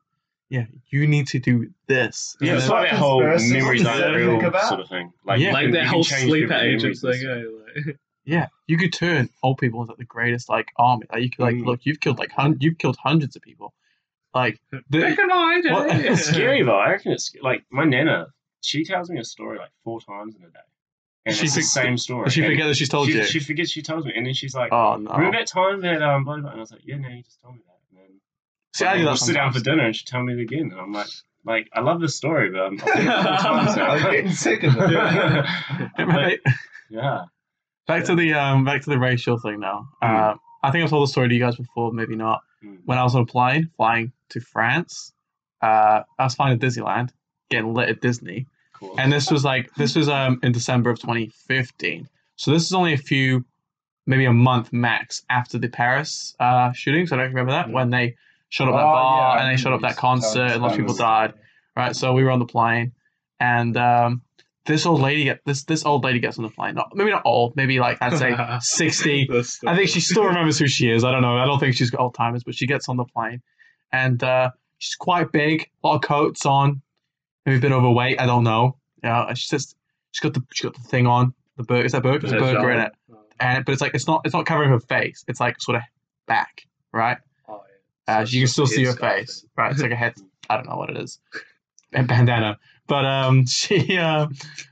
[0.49, 2.35] Yeah, you need to do this.
[2.41, 5.13] Yeah, it's like that whole Conspiracy memories aren't that I think real sort of thing.
[5.23, 5.53] Like, Yeah.
[5.53, 7.13] like can- that whole change sleeper people's agent thing.
[7.13, 7.75] stuff.
[7.77, 11.05] eh, like- Yeah, you could turn old people into the greatest like army.
[11.12, 11.65] Like you could like Mm.
[11.65, 13.73] look, you've killed like hun- you've killed hundreds of people.
[14.33, 16.07] Like the, Back in I What- day.
[16.09, 16.77] It's scary though.
[16.77, 18.27] I reckon it's like my nana.
[18.62, 20.59] She tells me a story like four times in a day,
[21.25, 22.25] and She it's the same story.
[22.25, 23.23] does she And forget that she's told she, you.
[23.23, 25.12] She forgets she tells me, and then she's like, oh no.
[25.12, 27.23] "Remember that time that um?" Blah, blah, blah," And I was like, "Yeah, no, you
[27.23, 27.68] just told me that."
[28.79, 30.34] And then See, I do we'll that sit down for dinner, and she tell me
[30.34, 31.08] it again, and I'm like,
[31.45, 34.32] "Like, I love this story, but I'm, I've heard it four times now." I'm getting
[34.32, 35.45] sick of it.
[36.08, 36.39] Right.
[36.89, 37.23] yeah.
[37.88, 39.88] back to the um back to the racial thing now.
[40.03, 40.34] Mm.
[40.34, 42.41] Uh, I think I've told the story to you guys before, maybe not.
[42.63, 42.79] Mm.
[42.86, 45.13] When I was on a plane flying to France,
[45.62, 47.10] uh, I was flying to Disneyland,
[47.49, 48.95] getting lit at Disney, Cool.
[48.99, 52.08] and this was like this was um in December of 2015.
[52.36, 53.43] So this is only a few,
[54.05, 57.12] maybe a month max after the Paris uh shootings.
[57.12, 57.71] I don't remember that Mm.
[57.73, 58.15] when they
[58.49, 60.79] shot up that Oh, bar yeah, and they shot up that concert and lots of
[60.79, 61.33] people died.
[61.75, 62.91] Right, so we were on the plane,
[63.39, 64.21] and um,
[64.65, 66.75] this old lady get this this old lady gets on the plane.
[66.75, 69.29] Not maybe not old, maybe like I'd say sixty.
[69.65, 71.03] I think she still remembers who she is.
[71.05, 71.38] I don't know.
[71.38, 73.41] I don't think she's got Alzheimer's, but she gets on the plane,
[73.93, 76.81] and uh, she's quite big, a lot of coats on,
[77.45, 78.19] maybe a bit overweight.
[78.19, 78.77] I don't know.
[79.03, 79.75] Yeah, she's just
[80.12, 81.33] she's got the she got the thing on.
[81.55, 82.21] The burqa is that burqa?
[82.21, 82.91] There's a burqa in it,
[83.39, 85.23] and but it's like it's not it's not covering her face.
[85.27, 85.83] It's like sort of
[86.27, 87.17] back, right?
[88.10, 89.72] Uh, you can still see her face, right?
[89.72, 90.15] It's like a head.
[90.50, 91.19] I don't know what it is,
[91.93, 92.58] a bandana.
[92.88, 94.28] But um, she uh,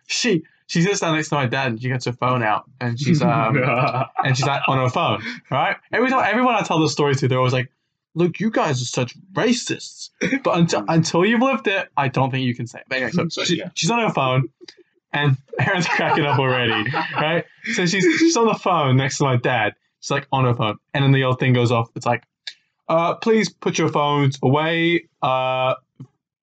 [0.07, 2.99] she she sits down next to my dad and she gets her phone out and
[2.99, 3.57] she's um
[4.23, 5.21] and she's like on her phone,
[5.51, 5.77] right?
[5.91, 7.71] Every time everyone I tell the story to, they're always like,
[8.15, 10.09] "Look, you guys are such racists."
[10.43, 12.85] But until until you've lived it, I don't think you can say it.
[12.89, 13.69] But anyway, so So, she, yeah.
[13.75, 14.49] she's on her phone,
[15.13, 17.45] and Aaron's cracking up already, right?
[17.75, 19.75] So she's she's on the phone next to my dad.
[19.99, 21.89] She's like on her phone, and then the old thing goes off.
[21.95, 22.23] It's like,
[22.89, 25.07] uh, please put your phones away.
[25.21, 25.75] Uh,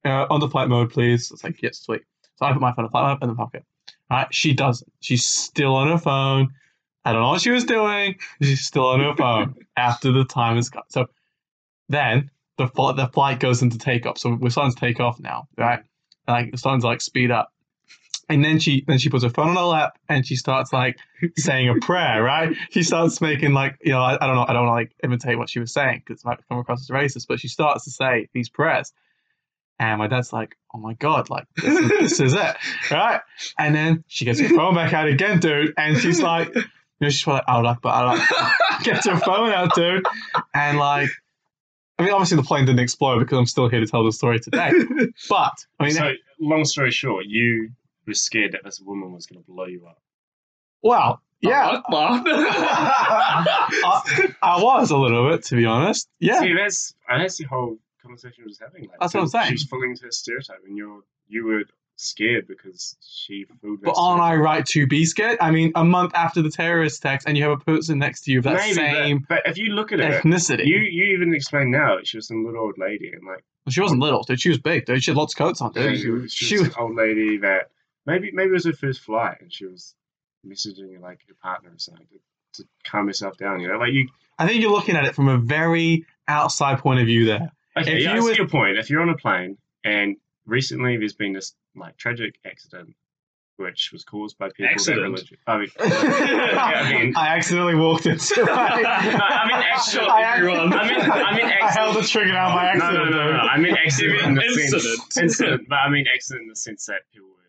[0.06, 1.32] uh, on the flight mode, please.
[1.32, 2.02] It's like, yes, sweet.
[2.36, 3.64] So I put my phone in flight mode in the pocket.
[4.10, 4.28] Right?
[4.34, 4.92] She doesn't.
[5.00, 6.50] She's still on her phone.
[7.06, 8.16] I don't know what she was doing.
[8.42, 10.84] She's still on her phone after the time has gone.
[10.90, 11.08] So
[11.90, 14.18] then the flight the flight goes into takeoff.
[14.18, 15.80] So we're starting to take off now, right?
[16.28, 17.53] And like it's starting to like speed up.
[18.30, 20.98] And then she then she puts her phone on her lap and she starts like
[21.38, 22.56] saying a prayer, right?
[22.72, 24.96] She starts making like you know I, I don't know I don't want to like
[25.04, 27.84] imitate what she was saying because it might come across as racist, but she starts
[27.84, 28.94] to say these prayers,
[29.78, 32.56] and my dad's like, oh my god, like this is, this is it,
[32.92, 33.20] right?
[33.60, 36.64] And then she gets her phone back out again, dude, and she's like, you
[37.02, 40.06] know, she's like, I like, but I like, gets her phone out, dude,
[40.54, 41.10] and like.
[42.00, 44.40] I mean, obviously the plane didn't explode because I'm still here to tell the story
[44.40, 44.72] today.
[45.30, 47.70] But I mean, so, long story short, you
[48.06, 50.02] were scared that this woman was going to blow you up.
[50.82, 52.24] well, yeah, Mom.
[52.28, 56.10] I, I was a little bit, to be honest.
[56.20, 58.88] Yeah, See, that's and that's the whole conversation we was having.
[58.88, 59.52] Like, That's what I'm saying.
[59.52, 61.64] She's falling into a stereotype, and you're you were
[61.96, 65.38] scared because she fulfilled that but aren't I right to be scared?
[65.42, 68.32] I mean, a month after the terrorist attacks, and you have a person next to
[68.32, 70.66] you of that Maybe, same but, but if you look at it, ethnicity.
[70.66, 73.82] you you even explained now that she was some little old lady, and like she
[73.82, 74.40] wasn't little, dude.
[74.40, 75.04] She was big, dude.
[75.04, 76.00] She had lots of coats on, dude.
[76.00, 77.70] she, was, she she was was- an old lady that
[78.06, 79.96] maybe maybe it was her first flight, and she was
[80.46, 83.60] messaging like her partner or something to, to calm herself down.
[83.60, 84.10] You know, like you.
[84.40, 87.52] I think you're looking at it from a very outside point of view there.
[87.78, 88.78] Okay, If yeah, you I see were- your point.
[88.78, 92.96] If you're on a plane and recently there's been this like tragic accident,
[93.58, 94.66] which was caused by people.
[94.66, 95.02] that Accident?
[95.04, 98.46] religion- I mean, I mean, I accidentally walked into it.
[98.46, 100.74] No, I mean actual- I, everyone.
[100.74, 102.94] I mean, I mean I held the trigger down by accident.
[102.94, 103.38] no, no, no, no.
[103.38, 104.84] I mean accident in the Incident.
[105.14, 107.43] sense incident, but I mean accident in the sense that people were hurt.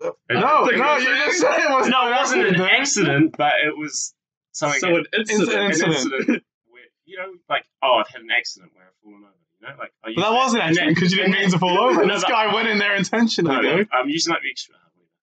[0.00, 2.60] But No, no, you just said it was no, it wasn't an dude.
[2.62, 4.14] accident, but it was
[4.52, 4.80] something.
[4.80, 5.50] so an incident.
[5.52, 5.94] an Incident.
[5.94, 9.32] incident where you know, like oh, I've had an accident where I've fallen over.
[9.60, 11.78] You know, like I But that wasn't and accident because you didn't mean to fall
[11.88, 12.04] over.
[12.04, 13.84] No, this guy went in there intentionally, No, no.
[13.92, 14.74] I'm using like the extra.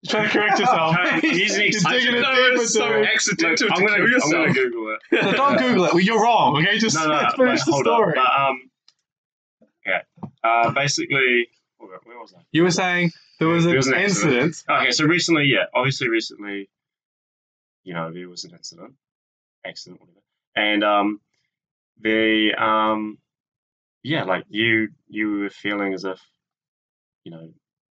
[0.02, 0.96] You're trying to correct yourself.
[0.98, 4.52] I'm using You're digging it No, deeper, it's so accidental I'm to gonna, I'm gonna
[4.52, 5.22] Google it.
[5.24, 5.94] No, don't Google it.
[5.94, 6.56] Well, you're wrong.
[6.58, 8.12] Okay, just No, no, let's no, finish the hold story.
[8.18, 8.24] on.
[8.24, 8.70] But um,
[9.86, 10.02] yeah.
[10.42, 11.48] Uh, basically,
[12.04, 12.40] where was I?
[12.52, 14.48] You were saying there was, There was an an incident.
[14.48, 14.80] accident.
[14.82, 16.68] Okay, so recently, yeah, obviously recently,
[17.84, 18.94] you know, there was an incident,
[19.66, 20.20] accident, whatever,
[20.56, 21.20] and um,
[22.00, 23.18] the um,
[24.02, 26.20] yeah, like you you were feeling as if,
[27.24, 27.48] you know,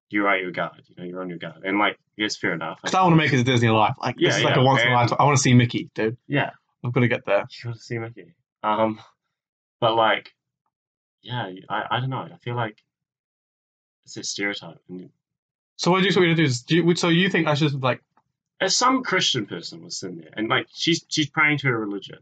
[0.10, 2.80] you're at your guard, you know, you're on your guard, and like, yes, fair enough.
[2.82, 3.96] Because I want to make it to Disneyland.
[4.02, 5.18] Like Yeah, this is like a once in a lifetime.
[5.20, 6.18] I want to see Mickey, dude.
[6.28, 6.52] yeah,
[6.84, 7.46] I'm gonna get there.
[7.64, 8.34] you want to see Mickey.
[8.64, 9.00] Um,
[9.80, 10.32] but like,
[11.22, 12.28] yeah, I I don't know.
[12.32, 12.78] I feel like
[14.06, 14.80] it's a stereotype,
[15.78, 16.44] So what do you want me to do?
[16.44, 18.02] Is, do you, so you think I should like
[18.62, 22.20] if some Christian person was sitting there and like she's she's praying to her religion,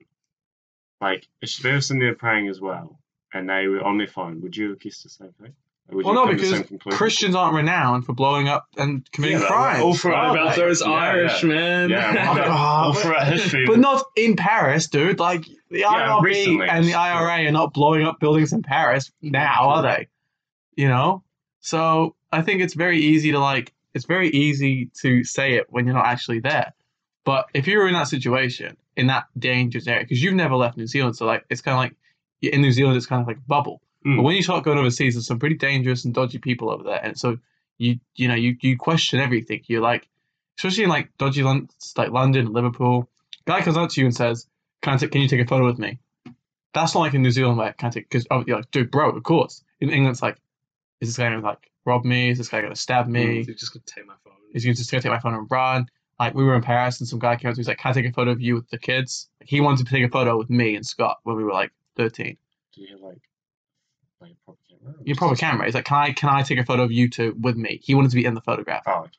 [1.00, 3.00] like if they were sitting there praying as well,
[3.34, 5.54] and they were on their phone, would you have guessed the same thing?
[5.90, 6.96] Would Well, no, come to the because?
[6.98, 9.84] Christians aren't renowned for blowing up and committing Yeah, but crimes.
[9.84, 10.88] all for- What about Yeah, those yeah.
[10.92, 11.90] Irish men?
[11.90, 13.66] Yeah, well, all oh, but- throughout history.
[13.68, 15.20] But not in Paris, dude.
[15.20, 17.00] Like the Yeah, IRA recently, and the sure.
[17.00, 20.08] IRA are not blowing up buildings in Paris now, are they?
[20.78, 21.24] You know.
[21.62, 23.74] So I think it's very easy to like.
[23.94, 26.74] It's very easy to say it when you're not actually there.
[27.24, 30.88] But if you're in that situation, in that dangerous area, because you've never left New
[30.88, 31.96] Zealand, so like it's kind of like
[32.42, 33.82] in New Zealand, it's kind of like a bubble.
[34.06, 34.18] Mm.
[34.18, 37.04] But when you start going overseas, there's some pretty dangerous and dodgy people over there,
[37.04, 37.38] and so
[37.78, 39.62] you you know you you question everything.
[39.68, 40.08] You're like,
[40.58, 43.10] especially in like dodgy like London, Liverpool.
[43.46, 44.48] Guy comes up to you and says,
[44.82, 46.00] "Can I take, Can you take a photo with me?"
[46.74, 48.92] That's not like in New Zealand where can I take because oh, you're like, dude,
[48.92, 49.64] bro, of course.
[49.82, 50.38] In England, it's like,
[51.02, 52.30] is this guy gonna like rob me?
[52.30, 53.42] Is this guy gonna stab me?
[53.42, 54.34] You're just gonna take my phone.
[54.54, 55.88] Is he just gonna take my phone and run?
[56.20, 57.92] Like we were in Paris and some guy came up to me, he's like, "Can
[57.92, 60.10] I take a photo of you with the kids?" Like, he wanted to take a
[60.10, 62.38] photo with me and Scott when we were like 13.
[62.74, 63.22] Do you have like
[64.22, 64.94] like a proper camera?
[64.94, 65.66] or Your just proper camera.
[65.66, 67.96] He's like, "Can I can I take a photo of you two with me?" He
[67.96, 68.84] wanted to be in the photograph.
[68.86, 69.10] Oh, okay.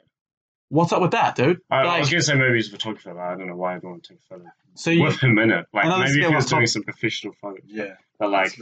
[0.68, 1.60] What's up with that, dude?
[1.70, 3.76] I, I was gonna say maybe he's a photographer, but I don't know why i
[3.76, 5.66] everyone took a photo so you, with him in it.
[5.72, 7.64] Like maybe if he was doing top- some professional photos.
[7.66, 7.96] Yeah.
[8.18, 8.58] But like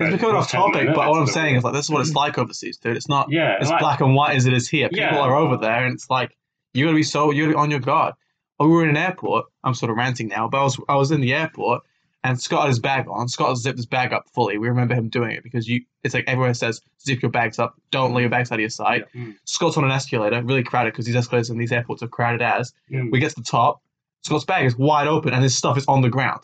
[0.00, 0.22] that's a bit weird.
[0.22, 2.38] it's becoming off topic, but what I'm saying is like this is what it's like
[2.38, 2.96] overseas, dude.
[2.96, 4.88] It's not yeah, it's like, black and white as it is here.
[4.88, 5.18] People Yeah.
[5.18, 6.36] are over there, and it's like
[6.74, 8.14] you gotta be so you gotta on your guard.
[8.58, 9.46] Oh, we were in an airport.
[9.64, 11.82] I'm sort of ranting now, but I was I was in the airport,
[12.24, 13.28] and Scott had his bag on.
[13.28, 14.58] Scott zipped his bag up fully.
[14.58, 15.82] We remember him doing it because you.
[16.02, 17.74] It's like everyone says, zip your bags up.
[17.90, 19.04] Don't let your bags out of your sight.
[19.14, 19.34] Mm.
[19.44, 22.72] Scott's on an escalator, really crowded because these escalators in these airports are crowded as.
[22.90, 23.10] Mm.
[23.10, 23.82] We get to the top.
[24.22, 26.40] Scott's bag is wide open, and his stuff is on the ground.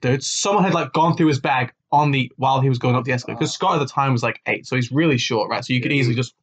[0.00, 3.04] Dude, someone had like gone through his bag on the while he was going up
[3.04, 3.38] the escalator.
[3.38, 5.64] Because Scott at the time was like eight, so he's really short, right?
[5.64, 6.34] So you could easily just.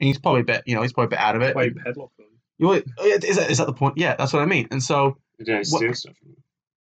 [0.00, 1.54] And he's probably a bit, you know, he's probably a bit out of it.
[1.54, 2.26] Why you padlock them?
[2.58, 3.98] You is that, is that the point?
[3.98, 4.68] Yeah, that's what I mean.
[4.70, 6.14] And so Did What- stuff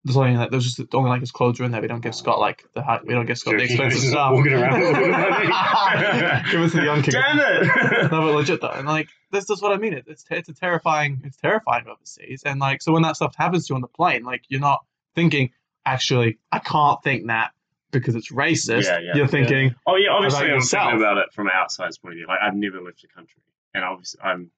[0.05, 1.81] there's only like there's just only like his clothes are in there.
[1.81, 4.11] We don't give Scott like the high, we don't give Scott the Joking, expensive just
[4.11, 4.33] stuff.
[4.33, 5.11] walking around with money.
[6.51, 7.11] Give it to the young kid.
[7.11, 7.63] Damn it!
[8.11, 9.93] no, but legit though, and like this is what I mean.
[9.93, 13.67] It, it's it's a terrifying, it's terrifying overseas, and like so when that stuff happens
[13.67, 14.83] to you on the plane, like you're not
[15.15, 15.51] thinking,
[15.85, 17.51] actually, I can't think that
[17.93, 18.83] because it's racist.
[18.83, 19.11] Yeah, yeah.
[19.15, 20.83] You're thinking, Oh yeah, obviously About I'm yourself.
[20.89, 22.27] thinking about it from an outside's point of view.
[22.27, 23.41] Like I've never left the country,
[23.73, 24.51] and obviously I'm,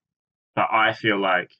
[0.55, 1.51] but I feel like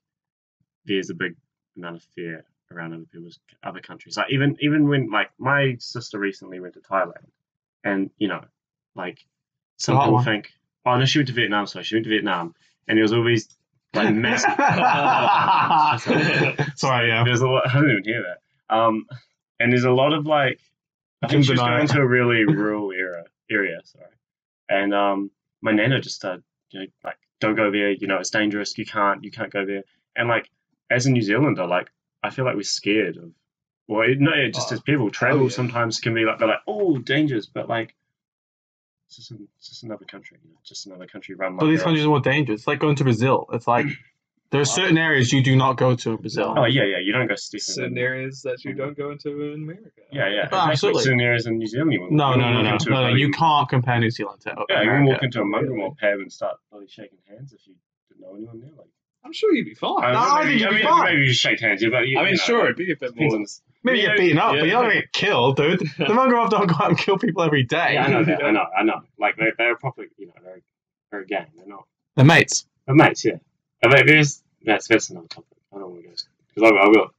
[0.85, 1.35] there's a big
[1.77, 4.17] amount of fear around other people's other countries.
[4.17, 7.25] Like even even when like my sister recently went to Thailand,
[7.83, 8.41] and you know,
[8.95, 9.19] like
[9.77, 10.25] some people one.
[10.25, 10.49] think,
[10.85, 12.55] oh no, she went to Vietnam, so she went to Vietnam,
[12.87, 13.47] and there was always
[13.93, 14.49] like massive.
[16.75, 17.23] sorry, yeah.
[17.23, 17.67] There's a lot.
[17.69, 18.75] I didn't even hear that.
[18.75, 19.05] Um,
[19.59, 20.59] and there's a lot of like.
[21.25, 23.23] I think Couldn't she was going to a really rural area.
[23.49, 24.05] Area, sorry.
[24.69, 27.91] And um, my nana just started, you know, like, don't go there.
[27.91, 28.77] You know, it's dangerous.
[28.77, 29.23] You can't.
[29.23, 29.83] You can't go there.
[30.15, 30.49] And like,
[30.89, 31.89] as a New Zealander, like,
[32.23, 33.31] I feel like we're scared of.
[33.87, 34.75] Well, it, no, it just Oh.
[34.75, 35.49] as people travel, yeah.
[35.49, 37.93] sometimes can be like they're like, oh, dangers, but like,
[39.07, 40.39] it's just, an, it's just another country.
[40.43, 41.57] You know, just another country run.
[41.57, 42.61] But like these countries are more dangerous.
[42.61, 43.45] It's like going to Brazil.
[43.53, 43.85] It's like
[44.51, 46.53] there are certain areas you do not go to in Brazil.
[46.57, 46.97] Oh yeah, yeah.
[47.03, 48.79] You don't go to Certain in- areas that you mm-hmm.
[48.79, 49.89] don't go into in America.
[50.11, 50.41] Yeah, yeah.
[50.43, 50.71] Oh, exactly.
[50.71, 51.03] absolutely.
[51.03, 53.15] Certain areas in New Zealand, you won't- No, you no, won't no, no, no, no.
[53.15, 55.51] You can't compare New Zealand to Yeah, you can walk into a Really?
[55.51, 57.75] Mongrel Mob pub and start bloody shaking hands if you
[58.09, 58.69] didn't know anyone there.
[58.77, 58.87] Like,
[59.25, 60.03] I'm sure you'd be fine.
[60.03, 61.03] I, No, don't I think you'd be mean, fine.
[61.15, 62.95] Maybe you shake hands, yeah, but you, I mean, you know, sure, it'd be a
[62.95, 63.35] bit more.
[63.35, 63.45] on
[63.83, 64.59] Maybe you get beaten up, yeah.
[64.61, 65.79] but you're not gonna get killed, dude.
[65.97, 67.93] The Mangrove don't go out and kill people every day.
[67.93, 68.43] Yeah, I know that.
[68.43, 68.65] I know.
[68.77, 69.01] I know.
[69.19, 70.61] Like they, they're probably, you know, they're,
[71.11, 71.47] they're a gang.
[71.57, 71.85] They're not.
[72.15, 72.65] They're mates.
[72.85, 73.25] They're mates.
[73.25, 73.33] Yeah.
[73.85, 75.57] And there- there's that's that's another topic.
[75.73, 76.15] I don't want to go
[76.55, 77.11] because I, I will.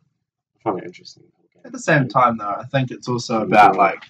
[0.57, 1.23] I find it interesting.
[1.65, 4.03] At the same time, though, I think it's also about like,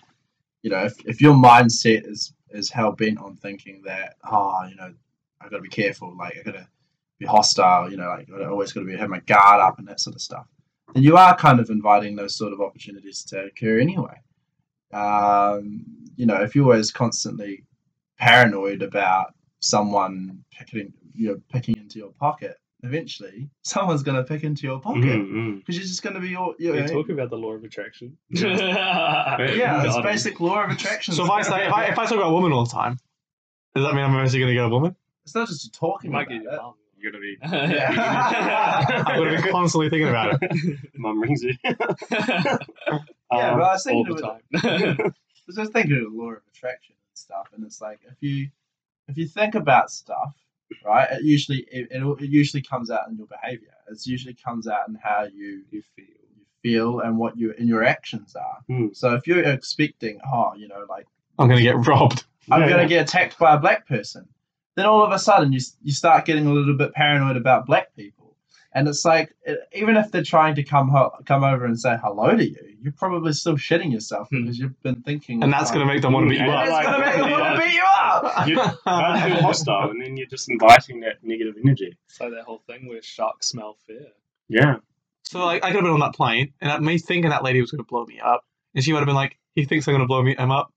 [0.63, 4.77] you know, if, if your mindset is is hell bent on thinking that, oh, you
[4.77, 4.93] know,
[5.41, 6.67] I've got to be careful, like I've got to
[7.19, 9.89] be hostile, you know, like I always got to be have my guard up and
[9.89, 10.47] that sort of stuff,
[10.95, 14.17] then you are kind of inviting those sort of opportunities to occur anyway.
[14.93, 15.85] Um,
[16.17, 17.65] you know, if you're always constantly
[18.19, 24.45] paranoid about someone picking, you know, picking into your pocket, eventually someone's going to pick
[24.45, 25.59] into your pocket Mm-hmm.
[25.59, 27.65] because you're just going to be your, you We're know, talking about the law of
[27.65, 28.17] attraction.
[28.31, 28.47] Yeah,
[29.55, 30.05] yeah, it's Got it.
[30.05, 31.15] basic law of attraction.
[31.15, 32.99] So if I say if I if I talk about a woman all the time,
[33.75, 34.95] does that mean I'm eventually gonna get a woman?
[35.25, 36.57] it's not just you talking You might about get your it.
[36.63, 36.75] mum.
[36.99, 37.37] You're gonna be.
[37.43, 40.79] I'm gonna be constantly thinking about it.
[40.97, 41.53] Mum rings you.
[43.33, 44.99] Yeah, Um, but I was all thinking the of it- time.
[45.01, 45.13] I
[45.49, 48.49] was just thinking of the law of attraction and stuff, and it's like if you
[49.09, 50.35] if you think about stuff,
[50.85, 53.75] right, it usually it, it, it usually comes out in your behavior.
[53.91, 56.05] It usually comes out in how you you feel.
[56.07, 58.59] you feel and what you and your actions are.
[58.69, 58.89] Hmm.
[58.93, 61.07] So if you're expecting, oh, you know, like
[61.39, 62.25] I'm gonna get robbed.
[62.51, 62.89] I'm Yeah, gonna yeah.
[62.89, 64.27] get attacked by a black person,
[64.77, 67.95] then all of a sudden you you start getting a little bit paranoid about black
[67.95, 68.37] people.
[68.73, 71.97] And it's like, e- even if they're trying to come ho- come over and say
[72.03, 74.43] hello to you, you're probably still shitting yourself Hmm.
[74.43, 75.43] because you've been thinking.
[75.43, 76.81] And that's going to make them want to beat you Yeah, And up.
[76.83, 77.83] it's going to make them want to beat you
[78.25, 78.47] up.
[78.49, 81.97] You- That's being hostile, and then you're just inviting that negative energy.
[82.09, 84.07] So that whole thing where sharks smell fear.
[84.49, 84.77] Yeah.
[85.25, 87.71] So like, I could have been on that plane, and me thinking that lady was
[87.71, 90.03] going to blow me up, and she would have been like, "He thinks I'm going
[90.03, 90.73] to blow me him up."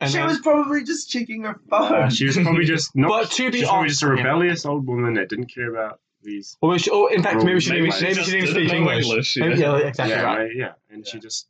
[0.00, 1.92] And she then- was probably just checking her phone.
[1.94, 3.08] Uh, she was probably just not.
[3.08, 6.00] But to be she's probably honest- just a rebellious old woman that didn't care about
[6.22, 6.58] these.
[6.60, 8.54] Or, maybe she, or in fact, maybe she Maybe didn't, she maybe she didn't didn't
[8.54, 9.04] speak know English.
[9.06, 9.78] English, Maybe- yeah.
[9.78, 10.38] yeah, exactly yeah, right.
[10.38, 11.48] right, yeah, and she just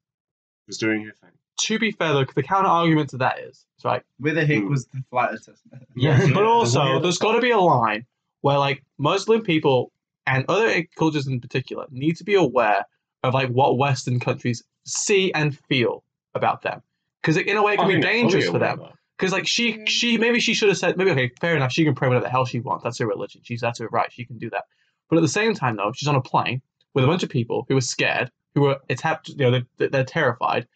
[0.69, 1.31] was doing her thing.
[1.59, 4.03] To be fair, though, the counter argument to that is right.
[4.19, 4.69] Where the heck Hmm.
[4.71, 5.87] was the flight attendant?
[5.97, 6.27] Yeah.
[6.35, 8.05] But also, there's got to be a line
[8.43, 9.93] where like Muslim people
[10.27, 12.85] and other cultures in particular need to be aware
[13.23, 16.03] of like what Western countries see and feel
[16.35, 16.83] about them,
[17.23, 18.81] because in a way it can I be think they're dangerous for them.
[19.17, 19.89] Because like she Mm.
[19.89, 22.31] she maybe she should have said maybe okay fair enough she can pray whatever the
[22.31, 24.65] hell she wants that's her religion she's that's her right she can do that
[25.09, 26.61] but at the same time though she's on a plane
[26.93, 29.89] with a bunch of people who are scared who are it's hap- you know they're,
[29.89, 30.67] they're terrified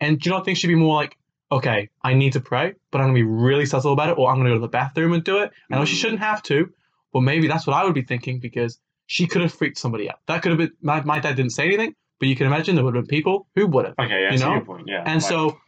[0.00, 1.16] and do you not think she'd be more like
[1.52, 4.36] okay I need to pray but I'm gonna be really subtle about it or I'm
[4.38, 6.00] gonna go to the bathroom and do it I know she Mm.
[6.00, 6.68] shouldn't have to
[7.12, 10.18] but maybe that's what I would be thinking because she could have freaked somebody out
[10.26, 12.84] that could have been my, my dad didn't say anything but you can imagine there
[12.84, 14.52] would have been people who would have Okay, yeah, You know?
[14.54, 14.84] your point.
[14.86, 15.58] Yeah, and like- so,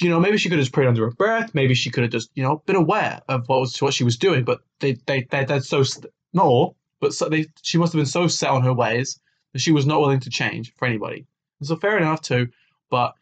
[0.00, 1.54] you know, maybe she could have just prayed under her breath.
[1.54, 4.16] Maybe she could have just, you know, been aware of what was what she was
[4.18, 4.44] doing.
[4.44, 5.82] But they, they, they they're so
[6.34, 9.18] not all, but so they, she must have been so set on her ways
[9.54, 11.26] that she was not willing to change for anybody.
[11.58, 12.48] And so fair enough too,
[12.90, 13.14] but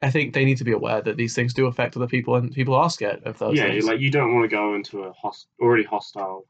[0.00, 2.52] I think they need to be aware that these things do affect other people, and
[2.52, 3.84] people are scared of those yeah, things.
[3.84, 6.46] like you don't want to go into a host- already hostile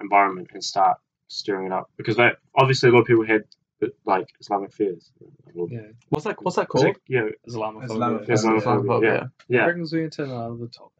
[0.00, 3.44] environment and start stirring it up because that obviously a lot of people had
[4.04, 5.10] like Islamic fears.
[5.54, 6.42] Yeah, what's that?
[6.42, 6.86] What's that called?
[6.86, 7.88] it- Yeah, Islamophobia.
[7.88, 8.28] Islamophobia.
[8.28, 8.62] Islamophobia.
[8.62, 9.30] Islamophobia.
[9.48, 9.64] Yeah.
[9.64, 10.92] Brings me into another topic.